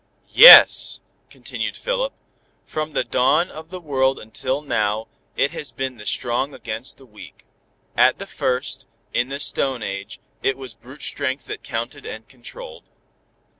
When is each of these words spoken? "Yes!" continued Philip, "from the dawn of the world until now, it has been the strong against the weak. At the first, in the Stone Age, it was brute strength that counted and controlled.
"Yes!" 0.33 0.99
continued 1.29 1.77
Philip, 1.77 2.11
"from 2.65 2.93
the 2.93 3.03
dawn 3.03 3.51
of 3.51 3.69
the 3.69 3.79
world 3.79 4.17
until 4.17 4.63
now, 4.63 5.05
it 5.35 5.51
has 5.51 5.71
been 5.71 5.97
the 5.97 6.07
strong 6.07 6.55
against 6.55 6.97
the 6.97 7.05
weak. 7.05 7.45
At 7.95 8.17
the 8.17 8.25
first, 8.25 8.87
in 9.13 9.29
the 9.29 9.39
Stone 9.39 9.83
Age, 9.83 10.19
it 10.41 10.57
was 10.57 10.73
brute 10.73 11.03
strength 11.03 11.45
that 11.45 11.61
counted 11.61 12.03
and 12.03 12.27
controlled. 12.27 12.85